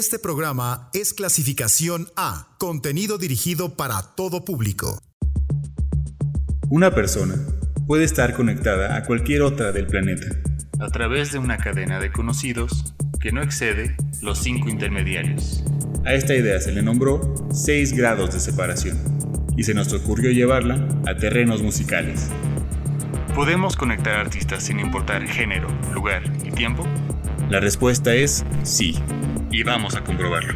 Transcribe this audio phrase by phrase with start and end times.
[0.00, 4.98] Este programa es clasificación A, contenido dirigido para todo público.
[6.70, 7.34] Una persona
[7.86, 10.24] puede estar conectada a cualquier otra del planeta
[10.78, 15.62] a través de una cadena de conocidos que no excede los cinco intermediarios.
[16.06, 18.98] A esta idea se le nombró 6 grados de separación
[19.54, 22.30] y se nos ocurrió llevarla a terrenos musicales.
[23.34, 26.86] ¿Podemos conectar artistas sin importar género, lugar y tiempo?
[27.50, 28.96] La respuesta es sí,
[29.50, 30.54] y vamos a comprobarlo.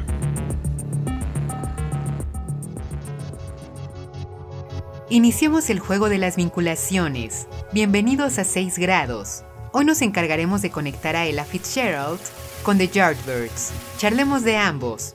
[5.10, 7.46] Iniciemos el juego de las vinculaciones.
[7.72, 9.44] Bienvenidos a 6 grados.
[9.72, 12.20] Hoy nos encargaremos de conectar a Ella Fitzgerald
[12.62, 13.72] con The Yardbirds.
[13.98, 15.14] Charlemos de ambos.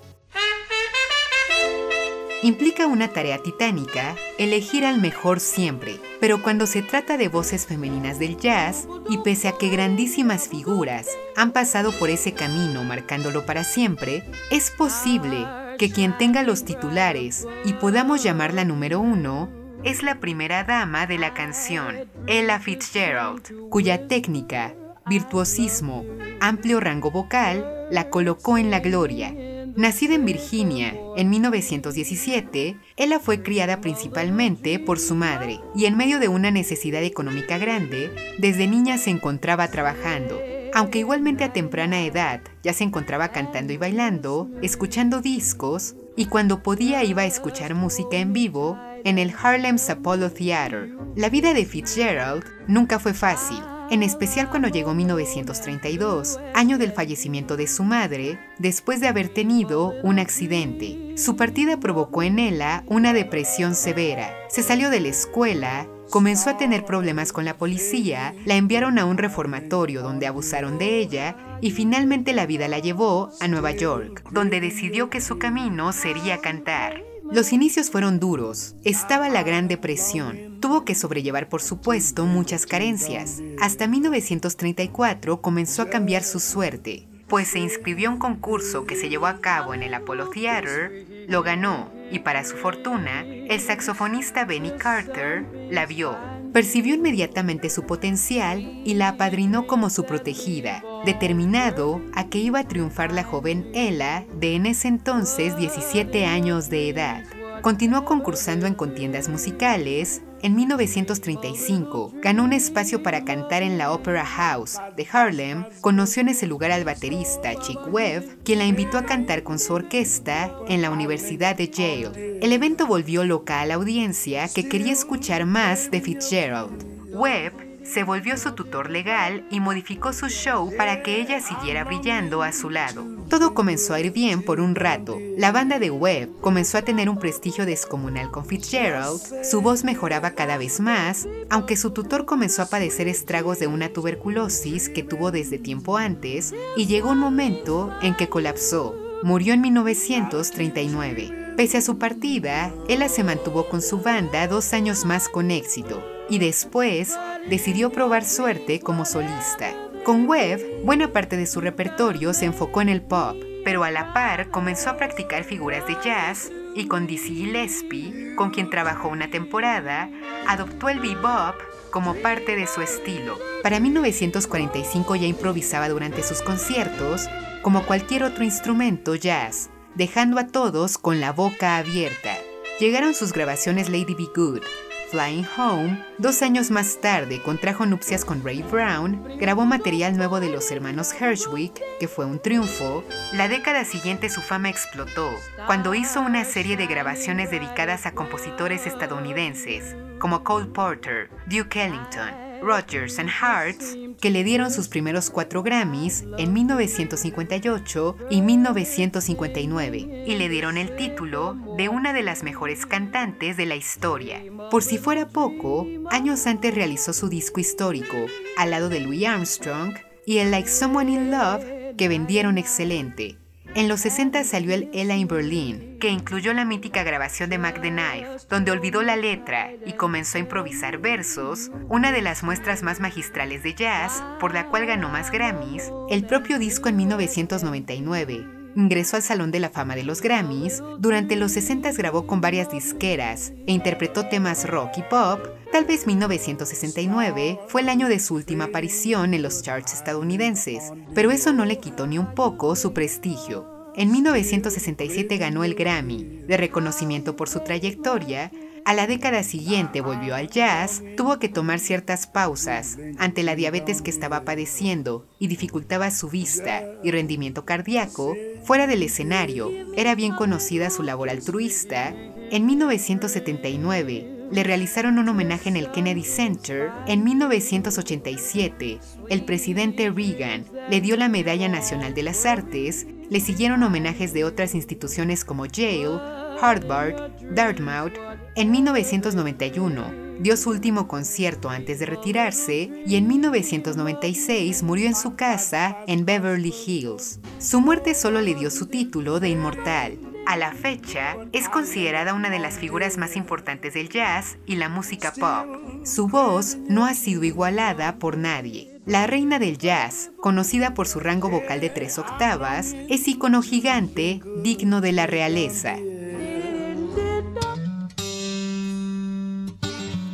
[2.42, 8.18] Implica una tarea titánica elegir al mejor siempre, pero cuando se trata de voces femeninas
[8.18, 13.66] del jazz, y pese a que grandísimas figuras han pasado por ese camino marcándolo para
[13.66, 15.46] siempre, es posible
[15.78, 19.50] que quien tenga los titulares y podamos llamarla número uno
[19.84, 24.76] es la primera dama de la canción, Ella Fitzgerald, cuya técnica,
[25.08, 26.06] virtuosismo,
[26.40, 29.34] amplio rango vocal la colocó en la gloria.
[29.80, 36.20] Nacida en Virginia en 1917, Ella fue criada principalmente por su madre y en medio
[36.20, 40.38] de una necesidad económica grande, desde niña se encontraba trabajando.
[40.74, 46.62] Aunque igualmente a temprana edad ya se encontraba cantando y bailando, escuchando discos y cuando
[46.62, 50.90] podía iba a escuchar música en vivo en el Harlem's Apollo Theater.
[51.16, 57.58] La vida de Fitzgerald nunca fue fácil, en especial cuando llegó 1932, año del fallecimiento
[57.58, 61.14] de su madre, después de haber tenido un accidente.
[61.18, 64.34] Su partida provocó en ella una depresión severa.
[64.50, 69.06] Se salió de la escuela, comenzó a tener problemas con la policía, la enviaron a
[69.06, 74.24] un reformatorio donde abusaron de ella y finalmente la vida la llevó a Nueva York,
[74.32, 77.09] donde decidió que su camino sería cantar.
[77.32, 83.42] Los inicios fueron duros, estaba la Gran Depresión, tuvo que sobrellevar por supuesto muchas carencias.
[83.62, 89.10] Hasta 1934 comenzó a cambiar su suerte, pues se inscribió a un concurso que se
[89.10, 94.46] llevó a cabo en el Apollo Theater, lo ganó y para su fortuna, el saxofonista
[94.46, 96.39] Benny Carter la vio.
[96.54, 102.68] Percibió inmediatamente su potencial y la apadrinó como su protegida, determinado a que iba a
[102.68, 107.24] triunfar la joven Ella de en ese entonces 17 años de edad.
[107.62, 110.24] Continuó concursando en contiendas musicales.
[110.42, 115.66] En 1935 ganó un espacio para cantar en la Opera House de Harlem.
[115.82, 119.74] Conoció en ese lugar al baterista Chick Webb, quien la invitó a cantar con su
[119.74, 122.40] orquesta en la Universidad de Yale.
[122.42, 126.86] El evento volvió loca a la audiencia que quería escuchar más de Fitzgerald.
[127.12, 132.44] Webb se volvió su tutor legal y modificó su show para que ella siguiera brillando
[132.44, 133.06] a su lado.
[133.30, 135.18] Todo comenzó a ir bien por un rato.
[135.38, 140.32] La banda de Webb comenzó a tener un prestigio descomunal con Fitzgerald, su voz mejoraba
[140.32, 145.32] cada vez más, aunque su tutor comenzó a padecer estragos de una tuberculosis que tuvo
[145.32, 148.96] desde tiempo antes, y llegó un momento en que colapsó.
[149.24, 151.54] Murió en 1939.
[151.58, 156.02] Pese a su partida, ella se mantuvo con su banda dos años más con éxito,
[156.30, 157.18] y después
[157.50, 159.74] decidió probar suerte como solista.
[160.04, 163.36] Con Webb, buena parte de su repertorio se enfocó en el pop,
[163.66, 168.52] pero a la par comenzó a practicar figuras de jazz y con Dizzy Gillespie, con
[168.52, 170.10] quien trabajó una temporada,
[170.48, 171.56] adoptó el bebop
[171.92, 173.38] como parte de su estilo.
[173.64, 177.28] Para 1945 ya improvisaba durante sus conciertos
[177.62, 182.38] como cualquier otro instrumento jazz, dejando a todos con la boca abierta.
[182.80, 184.62] Llegaron sus grabaciones Lady Be Good,
[185.10, 190.50] Flying Home, dos años más tarde contrajo nupcias con Ray Brown, grabó material nuevo de
[190.50, 193.04] los hermanos Hershwick, que fue un triunfo.
[193.34, 195.32] La década siguiente su fama explotó,
[195.66, 202.49] cuando hizo una serie de grabaciones dedicadas a compositores estadounidenses, como Cole Porter, Duke Ellington,
[202.62, 210.36] Rogers and Hearts, que le dieron sus primeros cuatro Grammys en 1958 y 1959, y
[210.36, 214.44] le dieron el título de una de las mejores cantantes de la historia.
[214.70, 218.18] Por si fuera poco, años antes realizó su disco histórico,
[218.58, 219.96] al lado de Louis Armstrong,
[220.26, 223.39] y el Like Someone in Love, que vendieron excelente.
[223.76, 227.82] En los 60 salió el Ella in Berlin, que incluyó la mítica grabación de Mac
[227.82, 232.82] the Knife, donde olvidó la letra y comenzó a improvisar versos, una de las muestras
[232.82, 238.59] más magistrales de jazz, por la cual ganó más Grammys, el propio disco en 1999
[238.76, 240.82] Ingresó al Salón de la Fama de los Grammys.
[241.00, 245.40] Durante los 60 grabó con varias disqueras e interpretó temas rock y pop.
[245.72, 251.32] Tal vez 1969 fue el año de su última aparición en los charts estadounidenses, pero
[251.32, 253.78] eso no le quitó ni un poco su prestigio.
[253.96, 258.52] en 1967 ganó el Grammy de reconocimiento por su trayectoria,
[258.86, 264.02] a la década siguiente volvió al jazz, tuvo que tomar ciertas pausas ante la diabetes
[264.02, 268.36] que estaba padeciendo y dificultaba su vista y rendimiento cardíaco.
[268.64, 272.14] Fuera del escenario, era bien conocida su labor altruista.
[272.52, 276.92] En 1979, le realizaron un homenaje en el Kennedy Center.
[277.08, 279.00] En 1987,
[279.30, 284.44] el presidente Reagan le dio la Medalla Nacional de las Artes, le siguieron homenajes de
[284.44, 286.20] otras instituciones como Yale,
[286.60, 288.14] Harvard, Dartmouth.
[288.60, 290.04] En 1991,
[290.42, 296.26] dio su último concierto antes de retirarse y en 1996 murió en su casa en
[296.26, 297.40] Beverly Hills.
[297.58, 300.20] Su muerte solo le dio su título de inmortal,
[300.50, 304.90] a la fecha, es considerada una de las figuras más importantes del jazz y la
[304.90, 305.68] música pop.
[306.04, 309.00] Su voz no ha sido igualada por nadie.
[309.06, 314.42] La reina del jazz, conocida por su rango vocal de tres octavas, es icono gigante
[314.64, 315.98] digno de la realeza.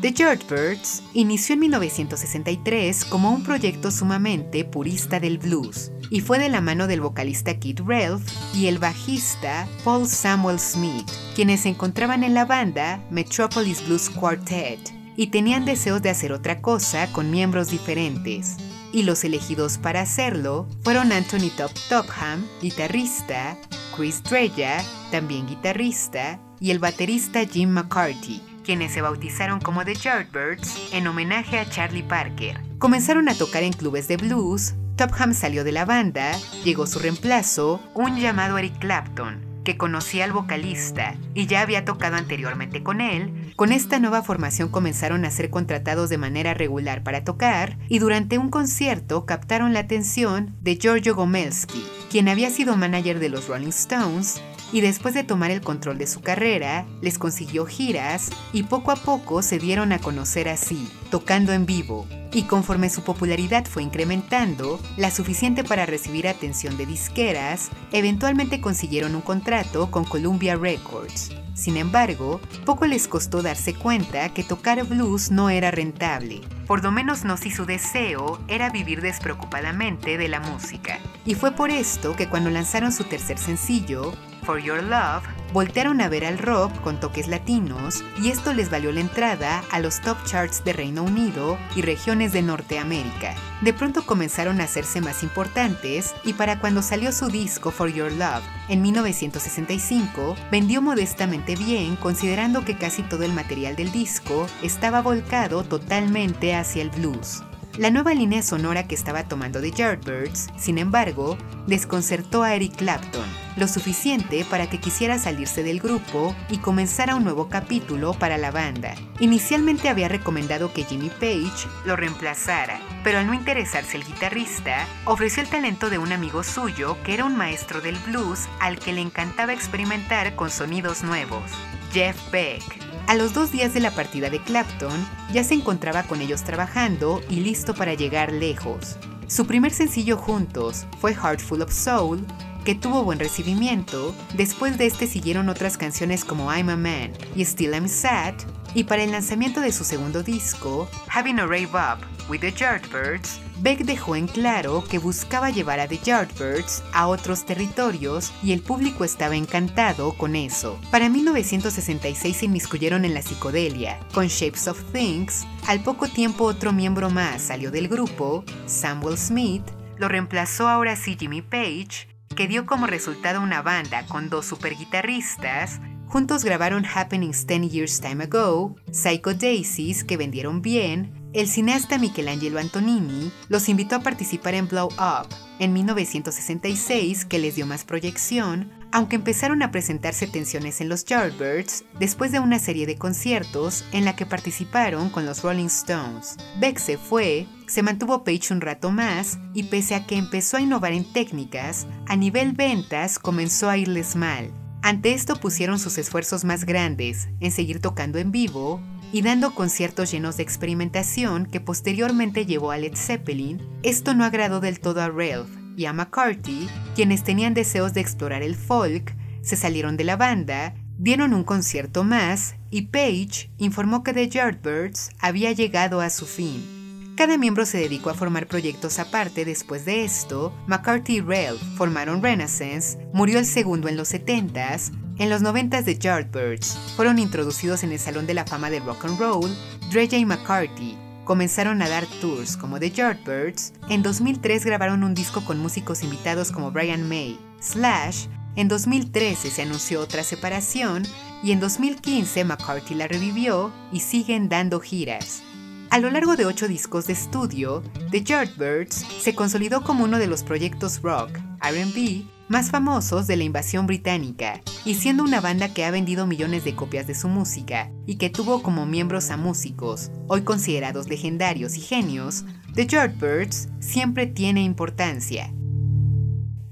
[0.06, 6.48] The Yardbirds inició en 1963 como un proyecto sumamente purista del blues y fue de
[6.48, 8.22] la mano del vocalista Kid Ralph
[8.54, 14.80] y el bajista Paul Samuel Smith, quienes se encontraban en la banda Metropolis Blues Quartet
[15.18, 18.58] y tenían deseos de hacer otra cosa con miembros diferentes.
[18.94, 23.58] Y los elegidos para hacerlo fueron Anthony Top Topham, guitarrista,
[23.98, 30.92] Chris Dreja, también guitarrista, y el baterista Jim McCarthy, quienes se bautizaron como The Yardbirds
[30.92, 32.60] en homenaje a Charlie Parker.
[32.80, 36.32] Comenzaron a tocar en clubes de blues, Topham salió de la banda,
[36.64, 42.16] llegó su reemplazo, un llamado Eric Clapton, que conocía al vocalista y ya había tocado
[42.16, 47.24] anteriormente con él, con esta nueva formación comenzaron a ser contratados de manera regular para
[47.24, 53.20] tocar y durante un concierto captaron la atención de Giorgio Gomelsky, quien había sido manager
[53.20, 54.42] de los Rolling Stones
[54.76, 58.98] y después de tomar el control de su carrera, les consiguió giras y poco a
[58.98, 62.06] poco se dieron a conocer así, tocando en vivo.
[62.34, 69.16] Y conforme su popularidad fue incrementando, la suficiente para recibir atención de disqueras, eventualmente consiguieron
[69.16, 71.32] un contrato con Columbia Records.
[71.54, 76.92] Sin embargo, poco les costó darse cuenta que tocar blues no era rentable, por lo
[76.92, 81.00] menos no si su deseo era vivir despreocupadamente de la música.
[81.26, 84.12] Y fue por esto que cuando lanzaron su tercer sencillo,
[84.46, 88.92] For Your Love, voltearon a ver al rock con toques latinos y esto les valió
[88.92, 93.36] la entrada a los top charts de Reino Unido y regiones de Norteamérica.
[93.62, 98.12] De pronto comenzaron a hacerse más importantes y para cuando salió su disco For Your
[98.12, 105.02] Love en 1965, vendió modestamente bien considerando que casi todo el material del disco estaba
[105.02, 107.44] volcado totalmente hacia el blues.
[107.78, 111.38] La nueva línea sonora que estaba tomando The Yardbirds, sin embargo,
[111.68, 113.26] desconcertó a Eric Clapton,
[113.58, 118.52] lo suficiente para que quisiera salirse del grupo y comenzara un nuevo capítulo para la
[118.52, 118.96] banda.
[119.20, 125.44] Inicialmente había recomendado que Jimmy Page lo reemplazara, pero al no interesarse el guitarrista, ofreció
[125.44, 129.02] el talento de un amigo suyo que era un maestro del blues al que le
[129.02, 131.52] encantaba experimentar con sonidos nuevos,
[131.92, 132.85] Jeff Beck.
[133.08, 137.22] A los dos días de la partida de Clapton, ya se encontraba con ellos trabajando
[137.30, 138.98] y listo para llegar lejos.
[139.28, 142.26] Su primer sencillo juntos fue Heart Full of Soul,
[142.64, 144.16] que tuvo buen recibimiento.
[144.34, 148.34] Después de este siguieron otras canciones como I'm a Man y Still I'm Sad.
[148.76, 153.40] Y para el lanzamiento de su segundo disco, Having a Rave Up with the Yardbirds,
[153.62, 158.62] Beck dejó en claro que buscaba llevar a The Yardbirds a otros territorios y el
[158.62, 160.78] público estaba encantado con eso.
[160.92, 165.48] Para 1966 se inmiscuyeron en la psicodelia, con Shapes of Things.
[165.68, 169.64] Al poco tiempo otro miembro más salió del grupo, Samuel Smith,
[169.98, 174.76] lo reemplazó ahora sí Jimmy Page, que dio como resultado una banda con dos super
[174.76, 181.98] guitarristas, juntos grabaron Happenings 10 Years Time Ago, Psycho Daisies, que vendieron bien, el cineasta
[181.98, 185.28] Michelangelo Antonini los invitó a participar en Blow Up
[185.60, 191.84] en 1966, que les dio más proyección, aunque empezaron a presentarse tensiones en los Yardbirds
[192.00, 196.38] después de una serie de conciertos en la que participaron con los Rolling Stones.
[196.62, 200.62] Beck se fue, se mantuvo Page un rato más y pese a que empezó a
[200.62, 204.52] innovar en técnicas, a nivel ventas comenzó a irles mal.
[204.86, 208.80] Ante esto pusieron sus esfuerzos más grandes en seguir tocando en vivo
[209.12, 214.60] y dando conciertos llenos de experimentación que posteriormente llevó a Led Zeppelin, esto no agradó
[214.60, 219.56] del todo a Ralph y a McCarthy, quienes tenían deseos de explorar el folk, se
[219.56, 225.52] salieron de la banda, dieron un concierto más y Page informó que The Yardbirds había
[225.52, 226.75] llegado a su fin.
[227.16, 229.46] Cada miembro se dedicó a formar proyectos aparte.
[229.46, 234.92] Después de esto, McCarthy y Ralph formaron Renaissance, murió el segundo en los 70s.
[235.18, 239.06] En los 90s de Yardbirds fueron introducidos en el Salón de la Fama del Rock
[239.06, 239.50] and Roll.
[239.92, 243.72] Dre y McCarthy comenzaron a dar tours como The Yardbirds.
[243.88, 248.26] En 2003 grabaron un disco con músicos invitados como Brian May, Slash.
[248.58, 251.04] En 2013 se anunció otra separación
[251.42, 255.44] y en 2015 McCarthy la revivió y siguen dando giras.
[255.90, 260.28] A lo largo de ocho discos de estudio, The Yardbirds se consolidó como uno de
[260.28, 265.86] los proyectos rock, RB, más famosos de la invasión británica, y siendo una banda que
[265.86, 270.12] ha vendido millones de copias de su música y que tuvo como miembros a músicos,
[270.28, 275.54] hoy considerados legendarios y genios, The Yardbirds siempre tiene importancia.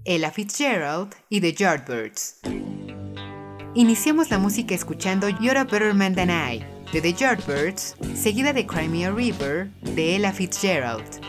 [0.06, 2.40] Ella Fitzgerald y The Yardbirds.
[3.74, 8.68] Iniciamos la música escuchando You're a Better Man Than I, de The Yardbirds, seguida de
[8.68, 11.20] Crimea River de Ella Fitzgerald.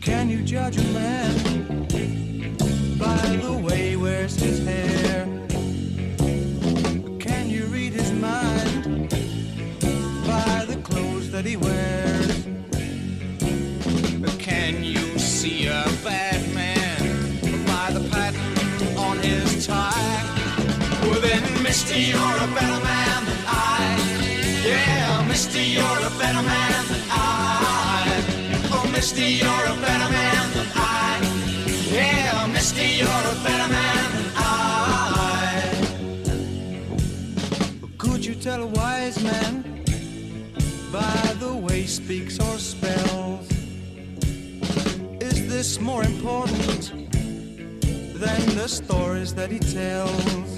[0.00, 1.88] Can you judge a man
[2.96, 5.26] by the way he wears his hair?
[7.18, 9.10] Can you read his mind
[10.24, 12.46] by the clothes that he wears?
[14.38, 15.82] Can you see a
[19.62, 20.22] tie?
[21.06, 23.96] Well then, mister, you're a better man than I.
[24.66, 27.16] Yeah, mister, you're a better man than I.
[28.72, 31.20] Oh, mister, you're a better man than I.
[31.92, 34.40] Yeah, mister, you're a better man than I.
[37.98, 39.62] Could you tell a wise man
[40.92, 43.48] by the way he speaks or spells?
[45.20, 47.11] Is this more important
[48.22, 50.50] than the stories that he tells?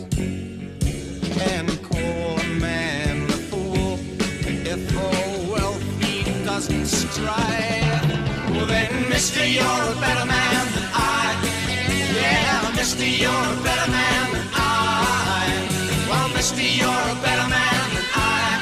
[1.52, 3.99] And call a man a fool
[4.73, 5.16] if for
[5.52, 8.04] wealth he doesn't strive.
[8.54, 11.25] Well then, mister, you're a better man than I.
[12.21, 15.49] Yeah, mister, you're a better man than I.
[16.09, 18.61] Well, mister, you're a better man than I.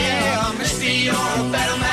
[0.00, 1.91] Yeah, mister, you're a better man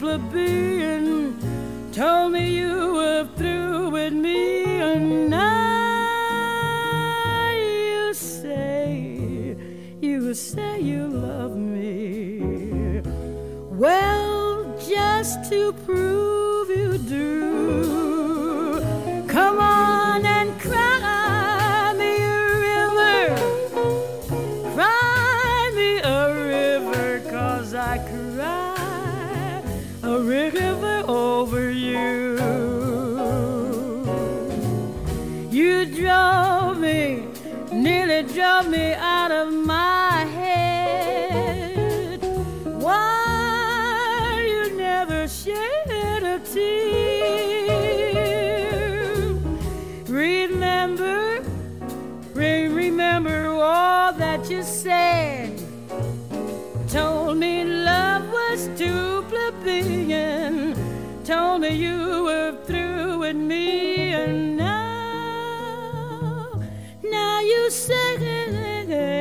[0.00, 1.36] plebeian.
[1.92, 6.70] Told me you were through with me, and now
[7.50, 9.54] you say,
[10.00, 13.02] you say you love me.
[13.70, 16.09] Well, just to prove
[38.68, 39.59] me out of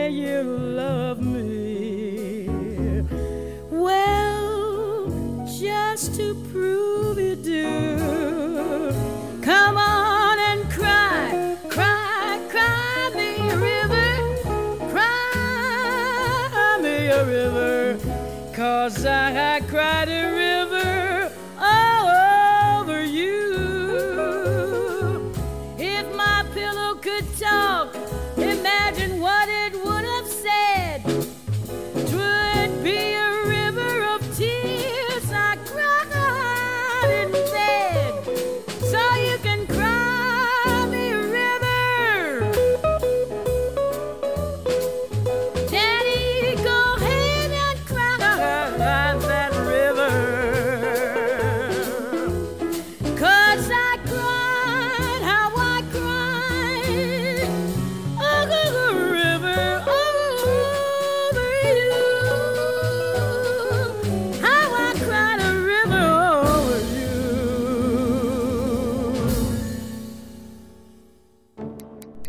[0.09, 2.49] you love me.
[3.69, 8.91] Well, just to prove you do,
[9.41, 17.99] come on and cry, cry, cry me a river, cry me a river,
[18.53, 19.59] cause I, I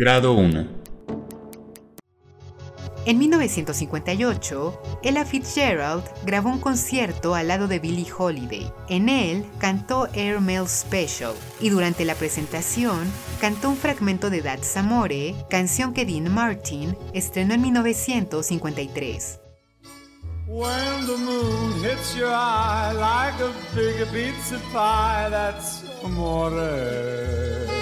[0.01, 0.67] Grado 1.
[3.05, 8.73] En 1958, Ella Fitzgerald grabó un concierto al lado de Billie Holiday.
[8.89, 14.75] En él cantó Air Mail Special y durante la presentación cantó un fragmento de That's
[14.79, 19.39] Amore, canción que Dean Martin estrenó en 1953.
[20.49, 27.80] When the moon hits your eye like a big pizza pie, that's amore.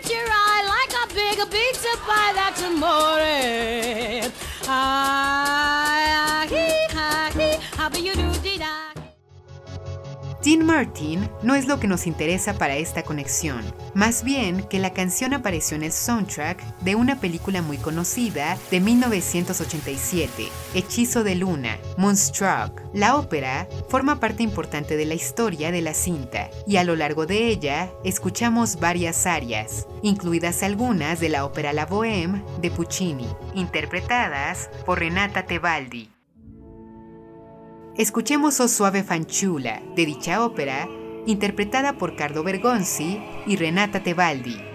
[0.00, 4.30] Hits your eye like a big pizza pie, that's amore.
[4.66, 5.79] Ah,
[10.42, 14.94] Dean Martin no es lo que nos interesa para esta conexión, más bien que la
[14.94, 21.76] canción apareció en el soundtrack de una película muy conocida de 1987, Hechizo de Luna,
[21.98, 22.80] Moonstruck.
[22.94, 27.26] La ópera forma parte importante de la historia de la cinta y a lo largo
[27.26, 34.70] de ella escuchamos varias arias, incluidas algunas de la ópera La Bohème de Puccini, interpretadas
[34.86, 36.08] por Renata Tebaldi.
[37.96, 40.88] Escuchemos O Suave Fanciulla de dicha ópera,
[41.26, 44.69] interpretada por Carlo Bergonzi y Renata Tebaldi.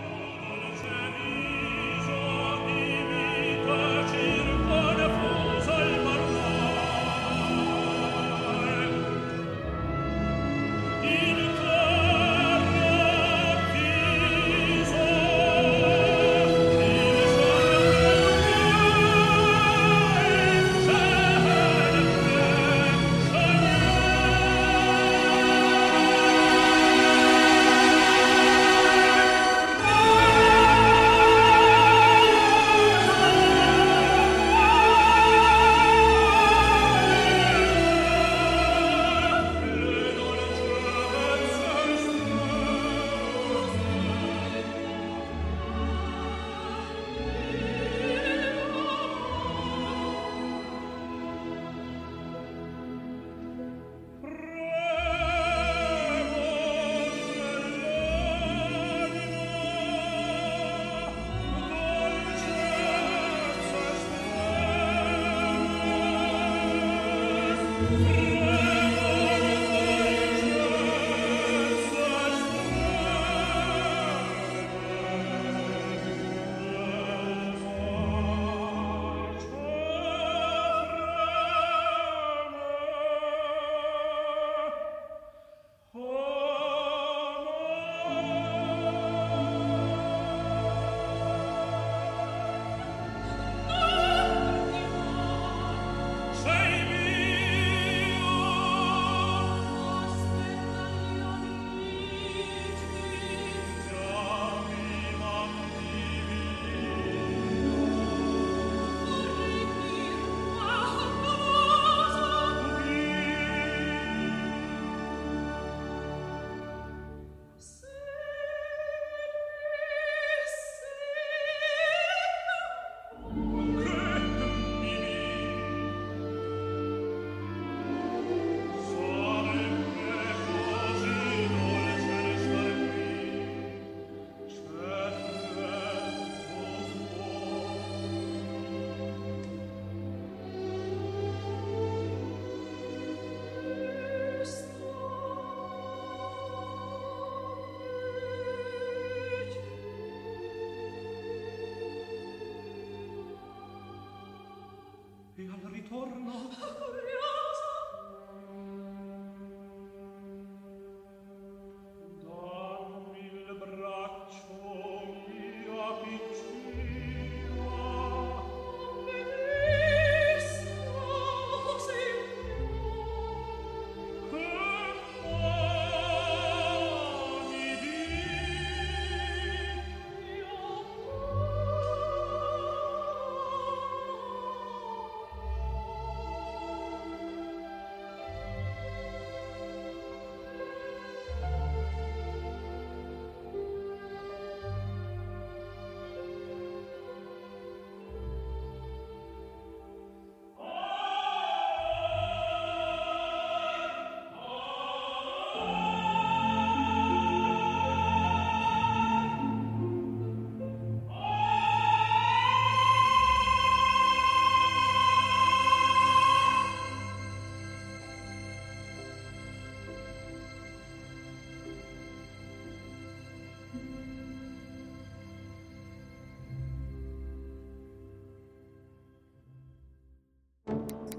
[155.95, 156.84] ritorno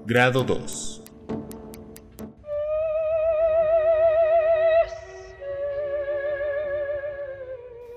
[0.09, 1.03] Grado 2.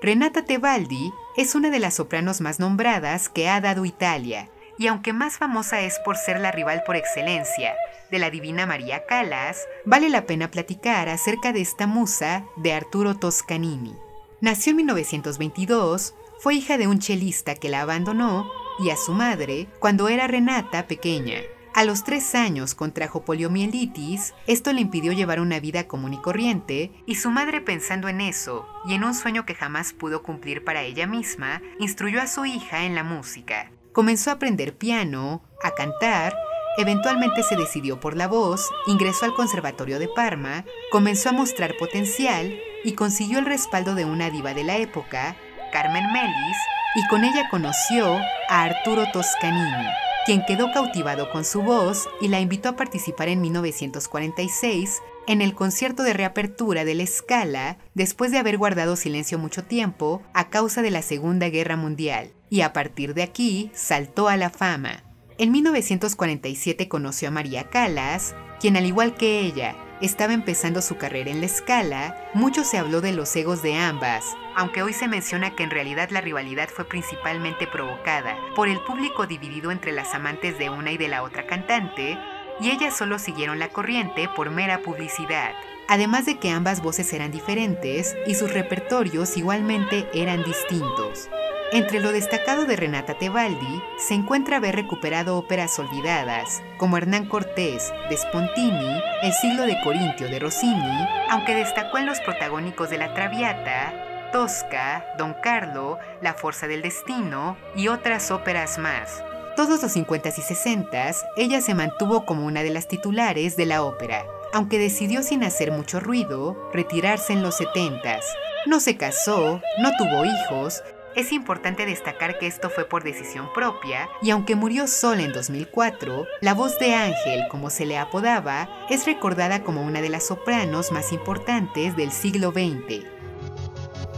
[0.01, 5.13] Renata Tebaldi es una de las sopranos más nombradas que ha dado Italia, y aunque
[5.13, 7.75] más famosa es por ser la rival por excelencia
[8.11, 13.15] de la divina María Callas, vale la pena platicar acerca de esta musa de Arturo
[13.15, 13.95] Toscanini.
[14.41, 19.69] Nació en 1922, fue hija de un chelista que la abandonó y a su madre
[19.79, 21.37] cuando era Renata pequeña.
[21.81, 26.91] A los tres años contrajo poliomielitis, esto le impidió llevar una vida común y corriente,
[27.07, 30.83] y su madre pensando en eso, y en un sueño que jamás pudo cumplir para
[30.83, 33.71] ella misma, instruyó a su hija en la música.
[33.93, 36.35] Comenzó a aprender piano, a cantar,
[36.77, 42.59] eventualmente se decidió por la voz, ingresó al Conservatorio de Parma, comenzó a mostrar potencial
[42.83, 45.35] y consiguió el respaldo de una diva de la época,
[45.71, 46.57] Carmen Melis,
[46.93, 52.39] y con ella conoció a Arturo Toscanini quien quedó cautivado con su voz y la
[52.39, 58.37] invitó a participar en 1946 en el concierto de reapertura de la Scala después de
[58.37, 63.13] haber guardado silencio mucho tiempo a causa de la Segunda Guerra Mundial, y a partir
[63.13, 65.03] de aquí saltó a la fama.
[65.37, 71.29] En 1947 conoció a María Callas, quien al igual que ella estaba empezando su carrera
[71.29, 75.55] en la escala, mucho se habló de los egos de ambas, aunque hoy se menciona
[75.55, 80.57] que en realidad la rivalidad fue principalmente provocada por el público dividido entre las amantes
[80.57, 82.17] de una y de la otra cantante,
[82.59, 85.53] y ellas solo siguieron la corriente por mera publicidad.
[85.87, 91.29] Además de que ambas voces eran diferentes y sus repertorios igualmente eran distintos.
[91.73, 97.93] Entre lo destacado de Renata Tebaldi se encuentra haber recuperado óperas olvidadas, como Hernán Cortés,
[98.09, 103.13] de Spontini, El siglo de Corintio de Rossini, aunque destacó en los protagónicos de La
[103.13, 103.93] Traviata,
[104.33, 109.23] Tosca, Don Carlo, La Fuerza del Destino y otras óperas más.
[109.55, 113.83] Todos los 50s y 60s, ella se mantuvo como una de las titulares de la
[113.83, 118.23] ópera, aunque decidió sin hacer mucho ruido retirarse en los 70s.
[118.65, 124.07] No se casó, no tuvo hijos, Es importante destacar que esto fue por decisión propia,
[124.21, 129.05] y aunque murió sola en 2004, la voz de Ángel, como se le apodaba, es
[129.05, 133.05] recordada como una de las sopranos más importantes del siglo XX.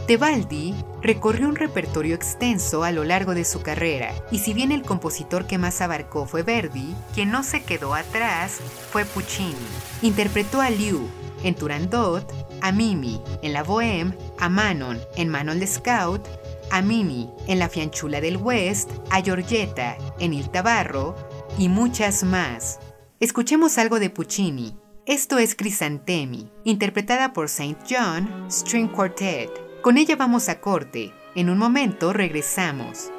[0.06, 4.82] Tebaldi recorrió un repertorio extenso a lo largo de su carrera, y si bien el
[4.82, 8.60] compositor que más abarcó fue Verdi, quien no se quedó atrás
[8.92, 9.54] fue Puccini.
[10.02, 11.08] Interpretó a Liu
[11.42, 12.24] en Turandot,
[12.60, 16.26] a Mimi en La Bohème, a Manon en Manon Scout,
[16.70, 21.14] a Mimi en La Fianchula del West, a Giorgetta en Il Tabarro
[21.58, 22.80] y muchas más.
[23.20, 24.76] Escuchemos algo de Puccini.
[25.06, 27.76] Esto es Crisantemi, interpretada por St.
[27.88, 29.50] John String Quartet.
[29.82, 31.12] Con ella vamos a corte.
[31.34, 33.10] En un momento regresamos.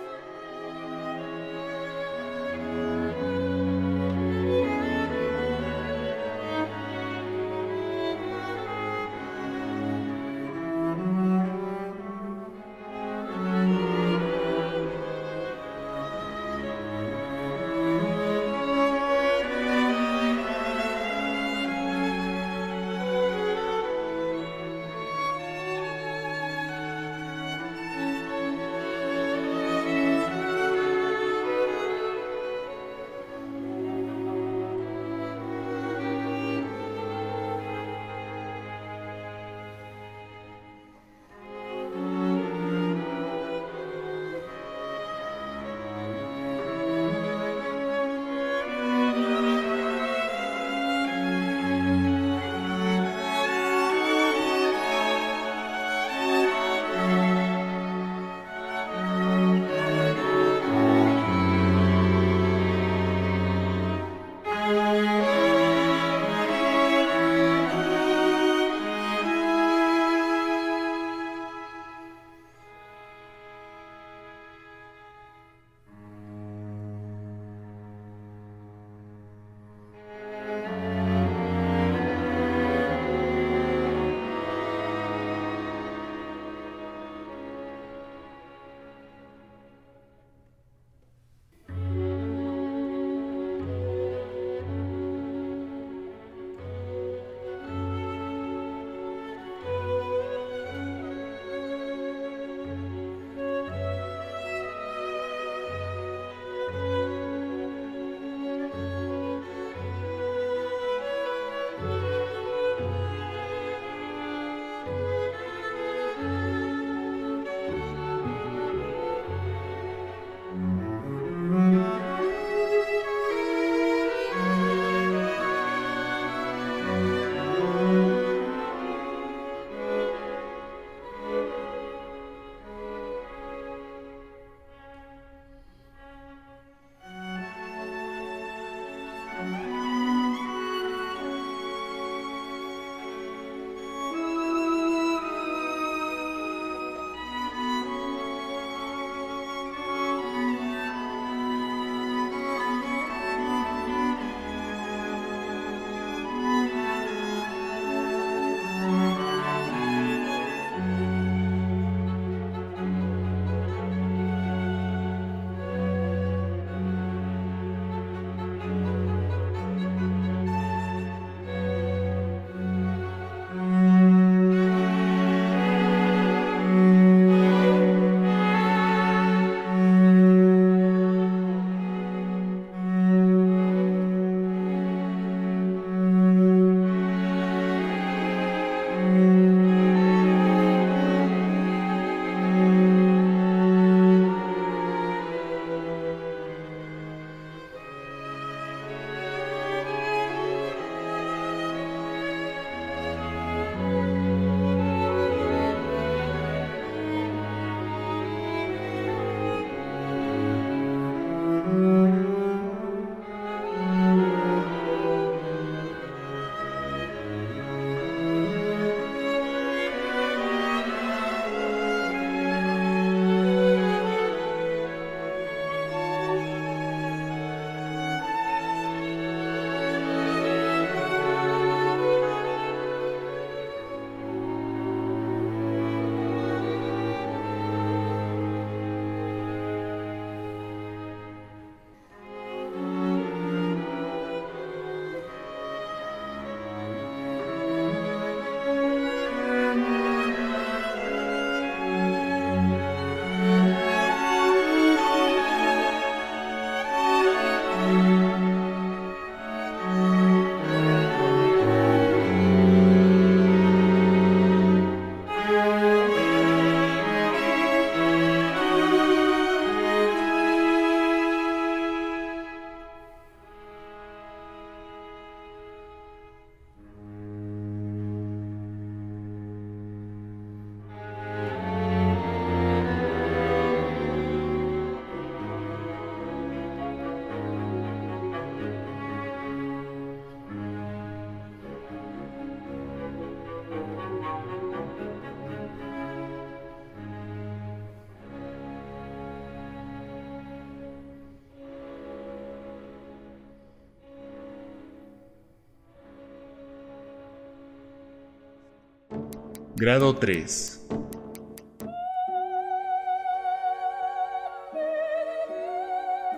[309.78, 310.88] Grado 3.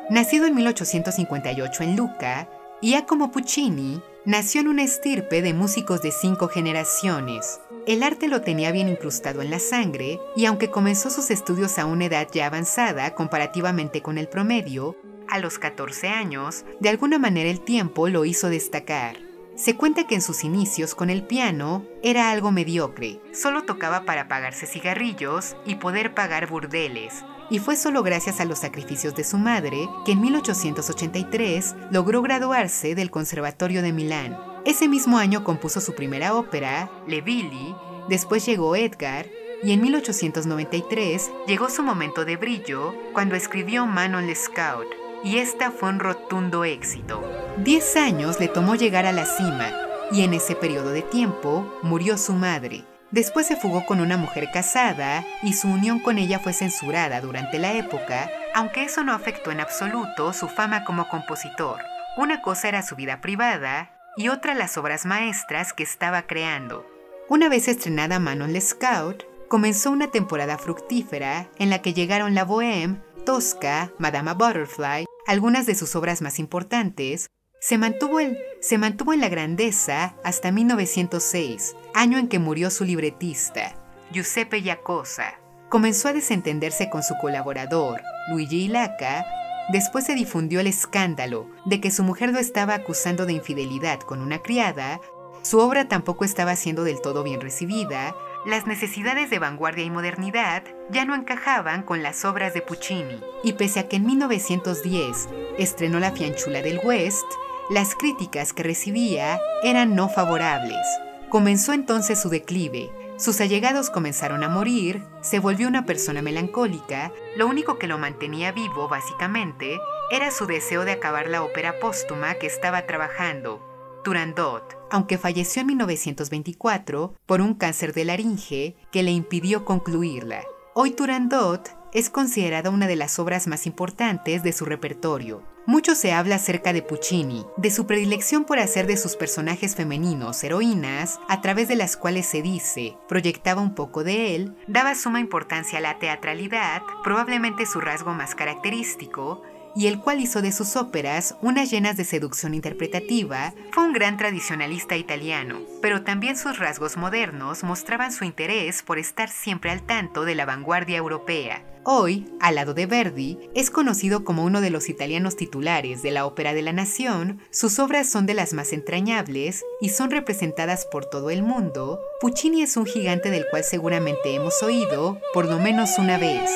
[0.10, 2.50] Nacido en 1858 en Lucca,
[2.82, 7.60] Giacomo Puccini nació en una estirpe de músicos de cinco generaciones.
[7.86, 11.86] El arte lo tenía bien incrustado en la sangre y aunque comenzó sus estudios a
[11.86, 14.96] una edad ya avanzada comparativamente con el promedio,
[15.30, 19.27] a los 14 años, de alguna manera el tiempo lo hizo destacar.
[19.58, 24.28] Se cuenta que en sus inicios con el piano era algo mediocre, solo tocaba para
[24.28, 29.40] pagarse cigarrillos y poder pagar burdeles, y fue solo gracias a los sacrificios de su
[29.40, 34.38] madre que en 1883 logró graduarse del Conservatorio de Milán.
[34.64, 37.76] Ese mismo año compuso su primera ópera, Le Billy,
[38.10, 39.26] después llegó Edgar,
[39.64, 44.86] y en 1893 llegó su momento de brillo cuando escribió Manon Lescaut,
[45.28, 47.22] y esta fue un rotundo éxito.
[47.58, 49.74] Diez años le tomó llegar a la cima,
[50.10, 52.86] y en ese periodo de tiempo murió su madre.
[53.12, 57.60] Después se fugó con una mujer casada y su unión con ella fue censurada durante
[57.60, 61.82] la época, aunque eso no afectó en absoluto su fama como compositor.
[62.16, 66.86] Una cosa era su vida privada y otra las obras maestras que estaba creando.
[67.28, 73.02] Una vez estrenada Manon Lescaut, comenzó una temporada fructífera en la que llegaron La Bohème,
[73.28, 79.20] Tosca, Madama Butterfly, algunas de sus obras más importantes, se mantuvo, en, se mantuvo en
[79.20, 83.76] la grandeza hasta 1906, año en que murió su libretista,
[84.14, 85.34] Giuseppe Giacosa.
[85.68, 89.26] Comenzó a desentenderse con su colaborador, Luigi Laca,
[89.74, 94.22] después se difundió el escándalo de que su mujer lo estaba acusando de infidelidad con
[94.22, 95.02] una criada,
[95.42, 98.16] su obra tampoco estaba siendo del todo bien recibida,
[98.48, 103.54] las necesidades de vanguardia y modernidad ya no encajaban con las obras de Puccini, y
[103.54, 107.26] pese a que en 1910 estrenó La Fianchula del West,
[107.70, 110.88] las críticas que recibía eran no favorables.
[111.28, 117.48] Comenzó entonces su declive, sus allegados comenzaron a morir, se volvió una persona melancólica, lo
[117.48, 119.78] único que lo mantenía vivo, básicamente,
[120.10, 123.60] era su deseo de acabar la ópera póstuma que estaba trabajando,
[124.06, 130.44] Turandot, aunque falleció en 1924 por un cáncer de laringe que le impidió concluirla.
[130.74, 135.42] Hoy Turandot es considerada una de las obras más importantes de su repertorio.
[135.66, 140.42] Mucho se habla acerca de Puccini, de su predilección por hacer de sus personajes femeninos
[140.44, 145.20] heroínas, a través de las cuales se dice, proyectaba un poco de él, daba suma
[145.20, 149.42] importancia a la teatralidad, probablemente su rasgo más característico,
[149.78, 154.18] y el cual hizo de sus óperas unas llenas de seducción interpretativa, fue un gran
[154.18, 160.26] tradicionalista italiano, pero también sus rasgos modernos mostraban su interés por estar siempre al tanto
[160.26, 161.64] de la vanguardia europea.
[161.84, 166.26] Hoy, al lado de Verdi, es conocido como uno de los italianos titulares de la
[166.26, 171.06] Ópera de la Nación, sus obras son de las más entrañables y son representadas por
[171.06, 176.00] todo el mundo, Puccini es un gigante del cual seguramente hemos oído por lo menos
[176.00, 176.50] una vez.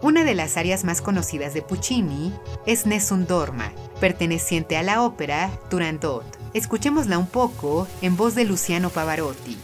[0.00, 2.32] Una de las áreas más conocidas de Puccini
[2.66, 6.24] es Nessun Dorma, perteneciente a la ópera Turandot.
[6.54, 9.58] Escuchémosla un poco en voz de Luciano Pavarotti.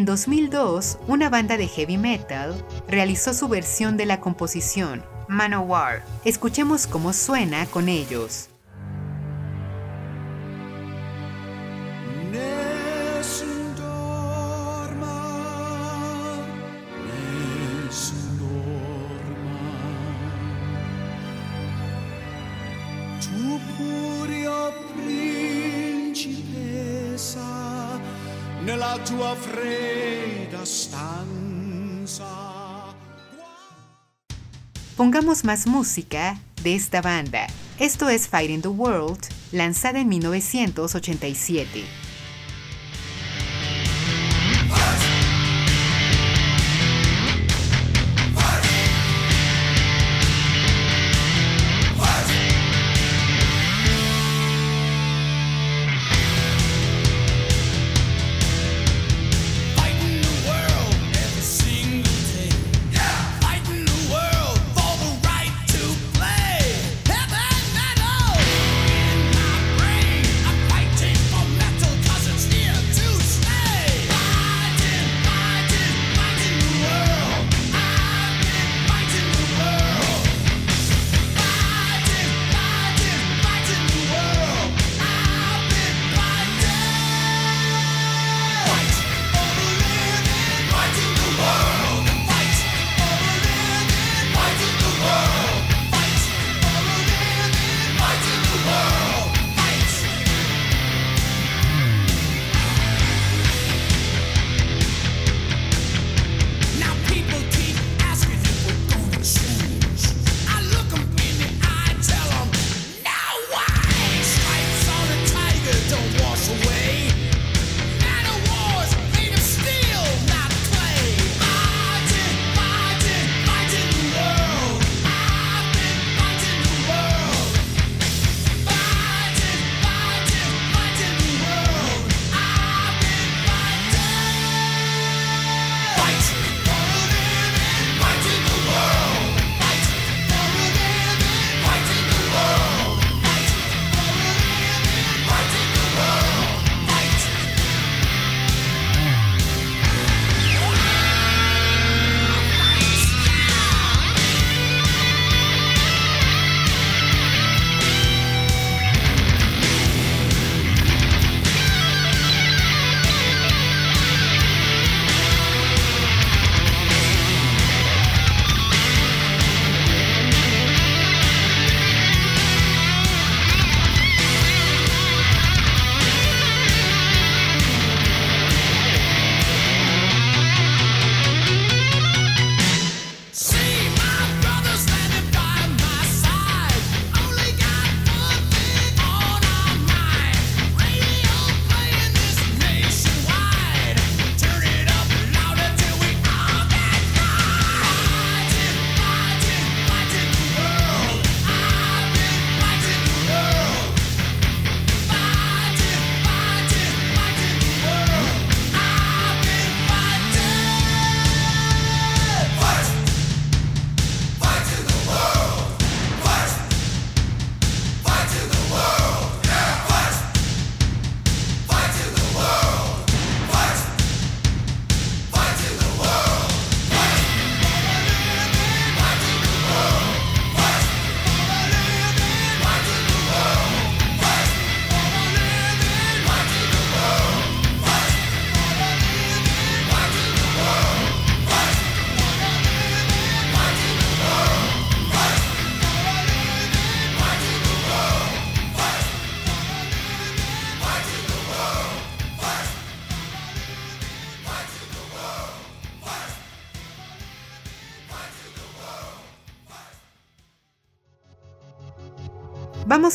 [0.00, 2.54] En 2002, una banda de heavy metal
[2.88, 6.02] realizó su versión de la composición, Manowar.
[6.24, 8.49] Escuchemos cómo suena con ellos.
[34.96, 37.46] Pongamos más música de esta banda.
[37.78, 39.20] Esto es Fighting the World,
[39.52, 41.99] lanzada en 1987.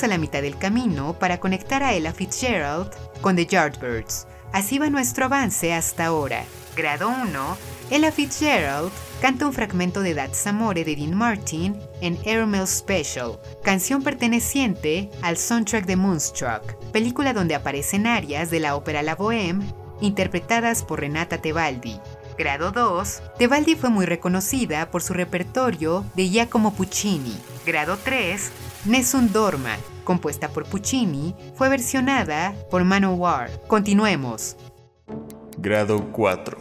[0.04, 2.92] A la mitad del camino para conectar a Ella Fitzgerald
[3.22, 4.28] con The Yardbirds.
[4.52, 6.44] Así va nuestro avance hasta ahora.
[6.76, 7.58] Grado 1.
[7.92, 8.92] Ella Fitzgerald
[9.22, 15.38] canta un fragmento de That's Amore de Dean Martin en Airmail Special, canción perteneciente al
[15.38, 19.64] soundtrack de Moonstruck, película donde aparecen arias de la ópera La Bohème,
[20.02, 22.02] interpretadas por Renata Tebaldi.
[22.38, 23.22] Grado 2.
[23.38, 27.38] Tebaldi fue muy reconocida por su repertorio de Giacomo Puccini.
[27.66, 28.52] Grado 3.
[28.86, 33.50] Nessun Dorma, compuesta por Puccini, fue versionada por Manowar.
[33.66, 34.58] Continuemos.
[35.58, 36.56] Grado 4.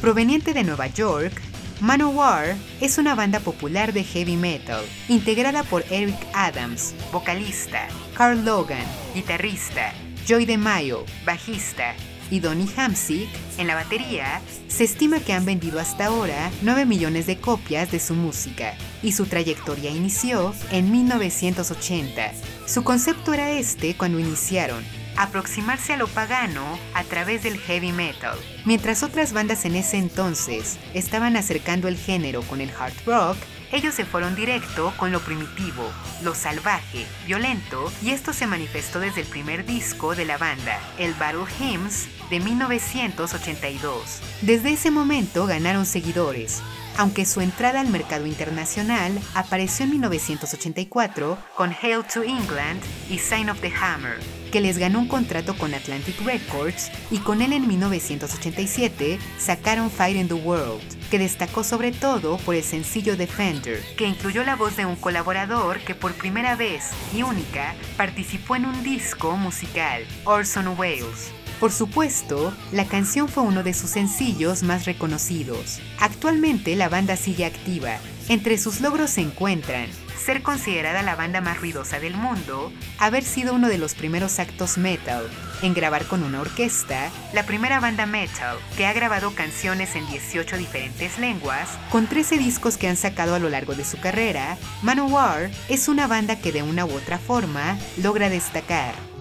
[0.00, 1.40] Proveniente de Nueva York,
[1.80, 7.86] Manowar es una banda popular de heavy metal, integrada por Eric Adams, vocalista,
[8.16, 8.84] Carl Logan,
[9.14, 9.92] guitarrista,
[10.26, 11.94] Joy DeMaio, bajista,
[12.32, 13.28] y Donny Hamsick
[13.58, 18.00] en la batería, se estima que han vendido hasta ahora 9 millones de copias de
[18.00, 22.32] su música, y su trayectoria inició en 1980.
[22.66, 24.82] Su concepto era este cuando iniciaron,
[25.18, 28.38] aproximarse a lo pagano a través del heavy metal.
[28.64, 33.36] Mientras otras bandas en ese entonces estaban acercando el género con el hard rock,
[33.72, 35.90] ellos se fueron directo con lo primitivo,
[36.22, 41.14] lo salvaje, violento, y esto se manifestó desde el primer disco de la banda, el
[41.14, 44.20] Battle Hymns de 1982.
[44.42, 46.62] Desde ese momento ganaron seguidores,
[46.96, 52.80] aunque su entrada al mercado internacional apareció en 1984 con Hail to England
[53.10, 54.18] y Sign of the Hammer,
[54.50, 60.16] que les ganó un contrato con Atlantic Records y con él en 1987 sacaron Fight
[60.16, 64.76] in the World, que destacó sobre todo por el sencillo Defender, que incluyó la voz
[64.76, 70.78] de un colaborador que por primera vez y única participó en un disco musical, Orson
[70.78, 71.32] Welles.
[71.62, 75.78] Por supuesto, la canción fue uno de sus sencillos más reconocidos.
[76.00, 77.98] Actualmente la banda sigue activa.
[78.28, 79.86] Entre sus logros se encuentran
[80.18, 84.76] ser considerada la banda más ruidosa del mundo, haber sido uno de los primeros actos
[84.76, 85.24] metal
[85.62, 90.56] en grabar con una orquesta, la primera banda metal que ha grabado canciones en 18
[90.58, 95.52] diferentes lenguas, con 13 discos que han sacado a lo largo de su carrera, Manowar
[95.68, 99.11] es una banda que de una u otra forma logra destacar.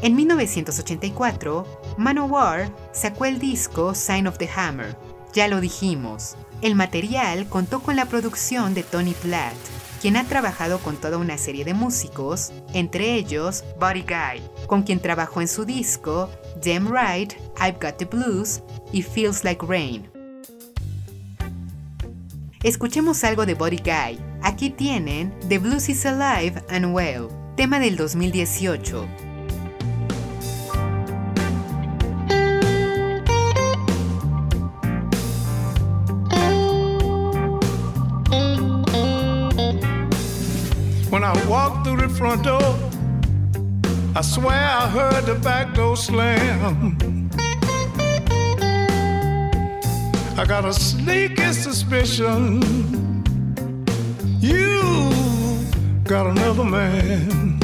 [0.00, 4.96] En 1984, Manowar sacó el disco Sign of the Hammer.
[5.32, 9.56] Ya lo dijimos, el material contó con la producción de Tony Platt,
[10.00, 15.00] quien ha trabajado con toda una serie de músicos, entre ellos Buddy Guy, con quien
[15.00, 16.30] trabajó en su disco
[16.64, 20.08] Damn Right, I've Got the Blues y Feels Like Rain.
[22.62, 24.18] Escuchemos algo de Buddy Guy.
[24.42, 29.27] Aquí tienen The Blues is Alive and Well, tema del 2018.
[41.30, 42.74] I walked through the front door,
[44.16, 47.30] I swear I heard the back door slam.
[50.38, 52.62] I got a sneaky suspicion
[54.40, 54.80] you
[56.04, 57.58] got another man.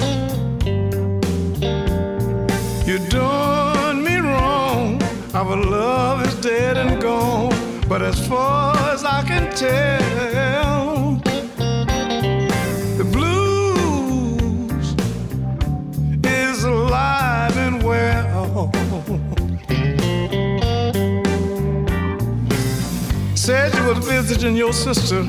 [2.84, 5.02] You done me wrong.
[5.32, 7.54] Our love is dead and gone.
[7.88, 10.43] But as far as I can tell,
[24.26, 25.20] visiting your sister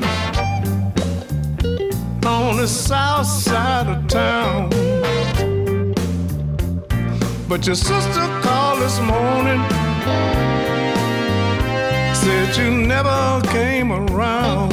[2.24, 4.70] on the south side of town.
[7.46, 9.60] But your sister called this morning,
[12.14, 14.72] said you never came around.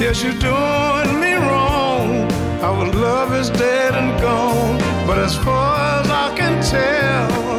[0.00, 2.10] Yes, you're doing me wrong.
[2.62, 4.76] Our love is dead and gone.
[5.06, 7.53] But as far as I can tell,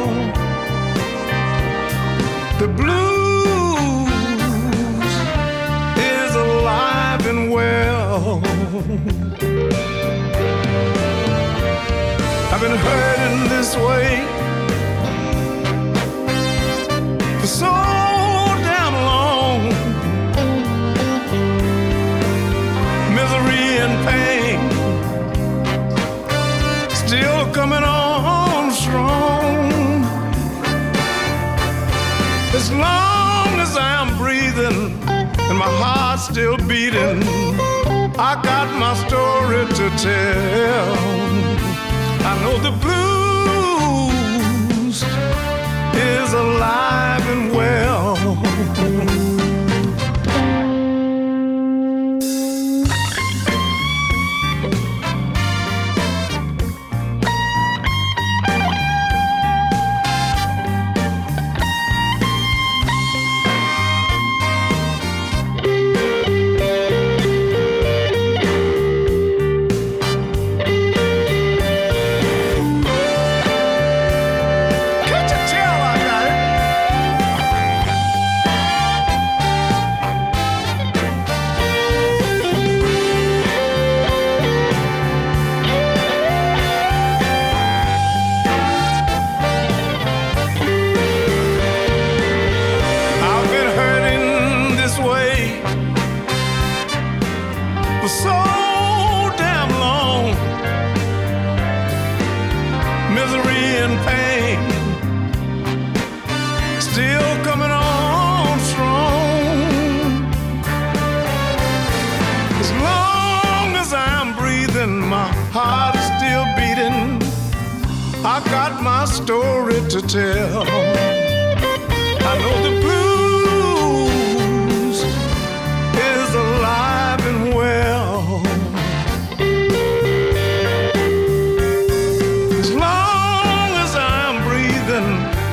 [12.52, 14.20] I've been hurting this way
[17.40, 17.72] for so
[18.68, 19.62] damn long.
[23.16, 24.58] Misery and pain
[26.92, 29.72] still coming on strong.
[32.54, 34.92] As long as I'm breathing
[35.48, 37.24] and my heart's still beating,
[38.18, 40.96] I got my story to tell.
[42.24, 43.04] I know the blues
[45.94, 48.16] is alive and well.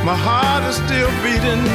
[0.05, 1.65] My heart is still beating.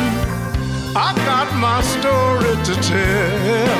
[0.94, 3.78] I've got my story to tell.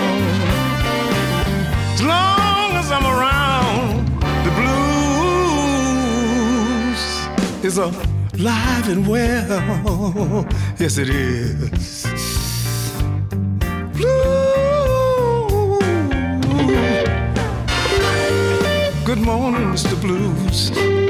[1.93, 4.09] As long as I'm around,
[4.47, 4.51] the
[6.89, 7.03] blues
[7.63, 10.47] is alive and well.
[10.79, 12.07] Yes, it is.
[13.93, 14.49] Blue.
[19.05, 19.95] Good morning, Mr.
[20.01, 21.08] Blues.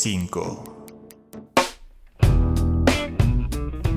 [0.00, 0.86] 5.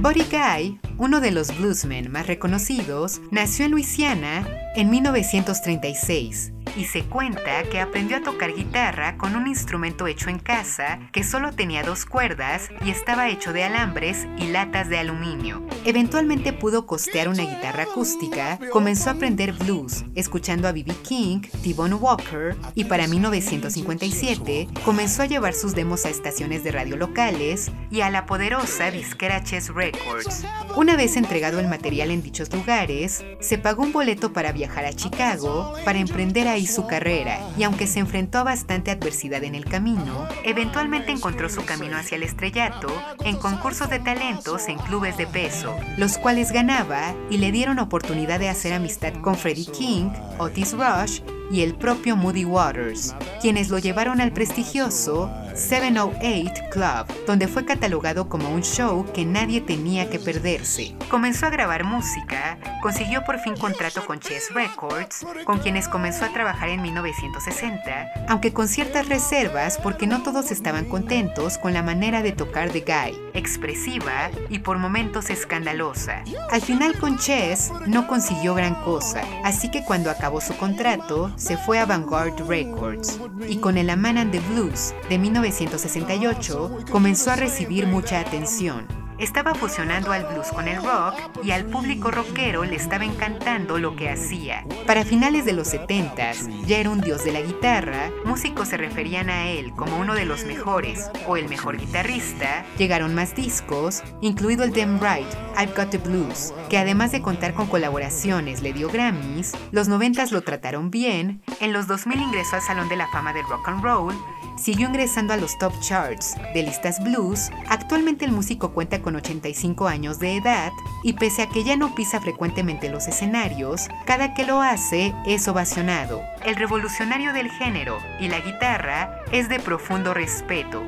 [0.02, 4.46] Buddy Guy, uno de los bluesmen más reconocidos, nació en Luisiana
[4.76, 10.40] en 1936 y se cuenta que aprendió a tocar guitarra con un instrumento hecho en
[10.40, 15.66] casa que solo tenía dos cuerdas y estaba hecho de alambres y latas de aluminio.
[15.86, 20.94] Eventualmente pudo costear una guitarra acústica, comenzó a aprender blues, escuchando a B.B.
[21.08, 26.98] King, T-Bone Walker y para 1957 comenzó a llevar sus demos a estaciones de radio
[26.98, 30.46] locales y a la poderosa disquera Chess Records.
[30.76, 34.94] Una vez entregado el material en dichos lugares, se pagó un boleto para viajar a
[34.94, 39.66] Chicago para emprender ahí su carrera y aunque se enfrentó a bastante adversidad en el
[39.66, 42.88] camino, eventualmente encontró su camino hacia el estrellato
[43.24, 48.40] en concursos de talentos en clubes de peso, los cuales ganaba y le dieron oportunidad
[48.40, 53.78] de hacer amistad con Freddie King, Otis Rush y el propio Moody Waters, quienes lo
[53.78, 60.20] llevaron al prestigioso 708 Club, donde fue catalogado como un show que nadie tenía que
[60.20, 60.96] perderse.
[61.10, 66.34] Comenzó a grabar música, consiguió por fin contrato con Chess Records, con quienes comenzó a
[66.34, 72.22] trabajar en 1960, aunque con ciertas reservas porque no todos estaban contentos con la manera
[72.22, 76.24] de tocar de Guy, expresiva y por momentos escandalosa.
[76.52, 81.58] Al final con Chess no consiguió gran cosa, así que cuando acabó su contrato, se
[81.58, 87.32] fue a Vanguard Records y con el A Man and the Blues de 1968 comenzó
[87.32, 89.03] a recibir mucha atención.
[89.24, 91.16] Estaba fusionando al blues con el rock
[91.46, 94.66] y al público rockero le estaba encantando lo que hacía.
[94.86, 99.30] Para finales de los 70s, ya era un dios de la guitarra, músicos se referían
[99.30, 104.66] a él como uno de los mejores o el mejor guitarrista, llegaron más discos, incluido
[104.66, 108.90] el Dem Right, I've Got the Blues, que además de contar con colaboraciones le dio
[108.90, 113.32] Grammys, los 90s lo trataron bien, en los 2000 ingresó al Salón de la Fama
[113.32, 114.16] del Rock and Roll,
[114.58, 119.88] siguió ingresando a los top charts de listas blues, actualmente el músico cuenta con 85
[119.88, 120.72] años de edad
[121.04, 125.48] y pese a que ya no pisa frecuentemente los escenarios, cada que lo hace es
[125.48, 126.22] ovacionado.
[126.46, 130.84] El revolucionario del género y la guitarra es de profundo respeto.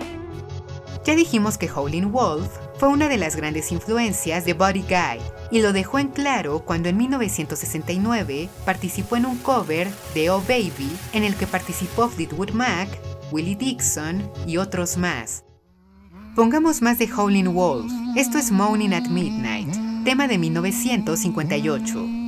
[1.05, 2.49] Ya dijimos que Howlin' Wolf
[2.80, 5.21] fue una de las grandes influencias de Buddy Guy
[5.51, 10.91] y lo dejó en claro cuando en 1969 participó en un cover de Oh Baby
[11.13, 12.89] en el que participó Fleetwood Mac,
[13.32, 15.44] Willie Dixon y otros más.
[16.36, 17.93] Pongamos más de Howlin' Wolf.
[18.17, 19.69] Esto es Moaning at Midnight,
[20.03, 22.24] tema de 1958.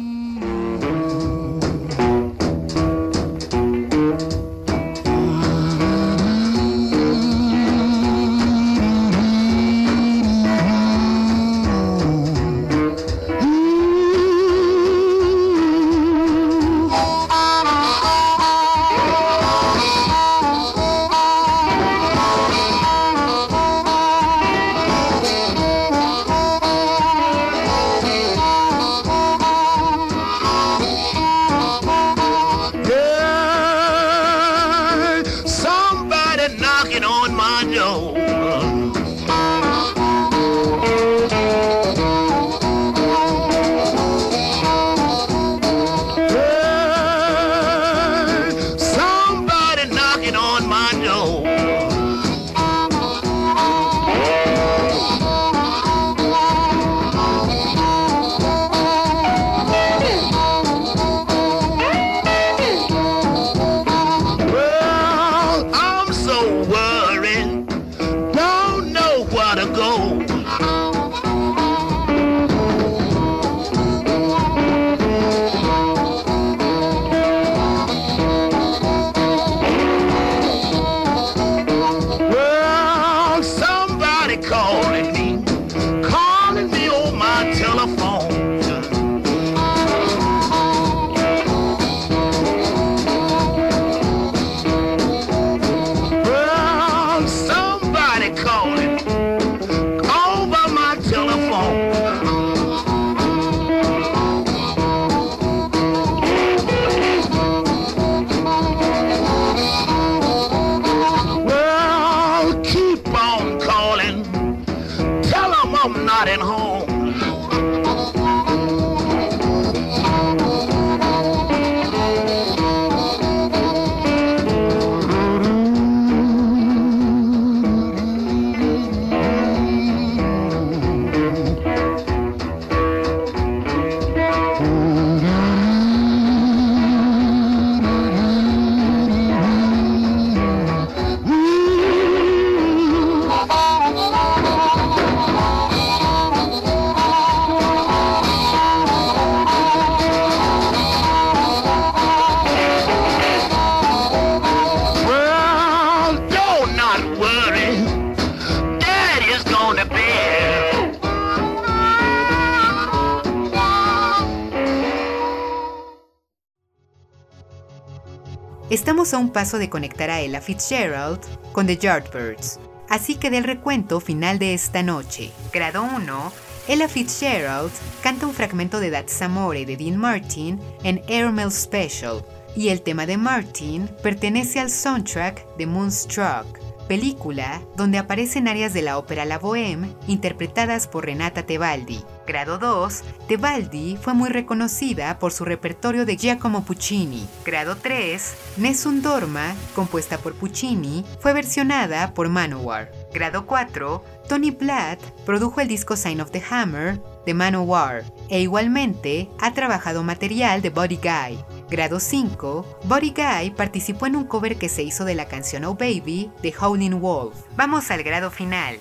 [169.37, 171.19] Paso de conectar a Ella Fitzgerald
[171.51, 172.59] con The Yardbirds,
[172.89, 175.31] así que del recuento final de esta noche.
[175.53, 176.33] Grado 1,
[176.67, 177.71] Ella Fitzgerald
[178.01, 182.25] canta un fragmento de That's Amore de Dean Martin en Airmail Special,
[182.55, 186.47] y el tema de Martin pertenece al soundtrack de Moonstruck,
[186.87, 192.03] película donde aparecen áreas de la ópera La Bohème interpretadas por Renata Tebaldi.
[192.25, 197.27] Grado 2, Tebaldi fue muy reconocida por su repertorio de Giacomo Puccini.
[197.45, 202.91] Grado 3, Nessun Dorma, compuesta por Puccini, fue versionada por Manowar.
[203.13, 209.29] Grado 4, Tony Blatt produjo el disco Sign of the Hammer de Manowar e igualmente
[209.39, 211.56] ha trabajado material de Buddy Guy.
[211.69, 215.73] Grado 5, Buddy Guy participó en un cover que se hizo de la canción Oh
[215.73, 217.35] Baby de Howlin' Wolf.
[217.57, 218.77] Vamos al grado final.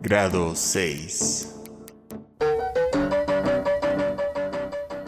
[0.00, 1.50] Grado 6.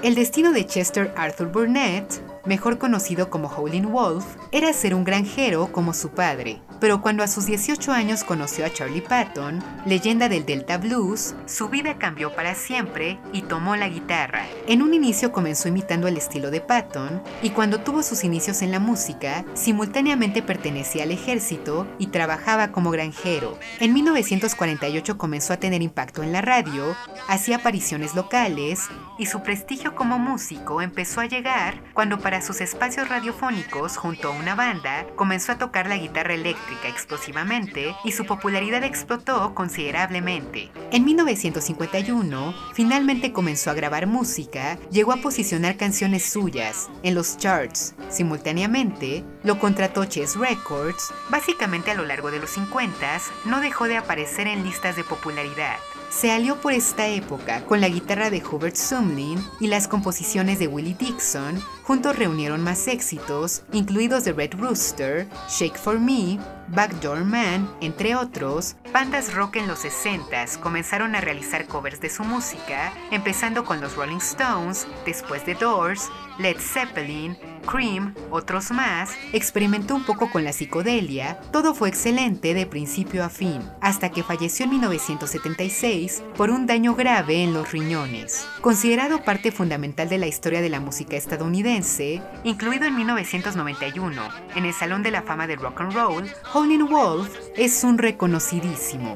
[0.03, 5.73] El destino de Chester Arthur Burnett, mejor conocido como Howlin' Wolf, era ser un granjero
[5.73, 6.61] como su padre.
[6.79, 11.69] Pero cuando a sus 18 años conoció a Charlie Patton, leyenda del Delta Blues, su
[11.69, 14.45] vida cambió para siempre y tomó la guitarra.
[14.67, 18.73] En un inicio comenzó imitando el estilo de Patton y cuando tuvo sus inicios en
[18.73, 23.59] la música, simultáneamente pertenecía al ejército y trabajaba como granjero.
[23.81, 26.95] En 1948 comenzó a tener impacto en la radio,
[27.29, 33.09] hacía apariciones locales y su prestigio como músico empezó a llegar cuando para sus espacios
[33.09, 38.85] radiofónicos junto a una banda comenzó a tocar la guitarra eléctrica explosivamente y su popularidad
[38.85, 40.71] explotó considerablemente.
[40.91, 47.95] En 1951, finalmente comenzó a grabar música, llegó a posicionar canciones suyas en los charts.
[48.09, 52.97] Simultáneamente, lo contrató Chess Records, básicamente a lo largo de los 50
[53.45, 55.77] no dejó de aparecer en listas de popularidad.
[56.09, 60.67] Se alió por esta época con la guitarra de Hubert Sumlin y las composiciones de
[60.67, 66.39] Willie Dixon, juntos reunieron más éxitos, incluidos The Red Rooster, Shake for Me,
[66.69, 68.77] Backdoor Man, entre otros.
[68.93, 73.97] Bandas rock en los 60s comenzaron a realizar covers de su música, empezando con los
[73.97, 77.37] Rolling Stones, después The Doors, Led Zeppelin,
[77.67, 83.29] Cream, otros más, experimentó un poco con la psicodelia, todo fue excelente de principio a
[83.29, 88.47] fin, hasta que falleció en 1976 por un daño grave en los riñones.
[88.61, 94.23] Considerado parte fundamental de la historia de la música estadounidense, incluido en 1991
[94.55, 99.15] en el Salón de la Fama del Rock and Roll, Howlin' Wolf es un reconocidísimo.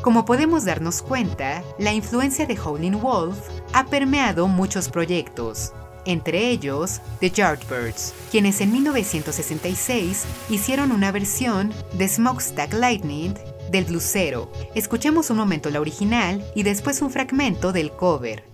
[0.00, 3.36] Como podemos darnos cuenta, la influencia de Howlin' Wolf
[3.74, 5.74] ha permeado muchos proyectos.
[6.06, 13.34] entre ellos The Yardbirds, quienes en 1966 hicieron una versión de Smokestack Lightning
[13.70, 14.50] del blusero.
[14.74, 18.51] Escuchemos un momento la original y después un fragmento del cover.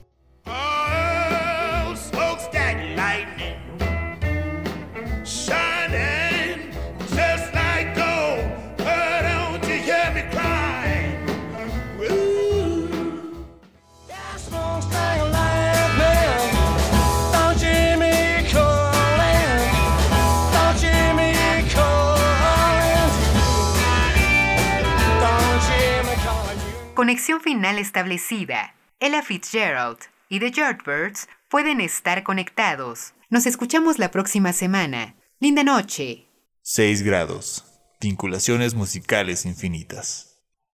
[26.99, 28.75] Conexión final establecida.
[28.99, 33.15] Ella Fitzgerald y The Yardbirds pueden estar conectados.
[33.31, 35.15] Nos escuchamos la próxima semana.
[35.39, 36.27] Linda noche.
[36.63, 37.65] 6 grados.
[38.01, 40.28] Vinculaciones musicales infinitas.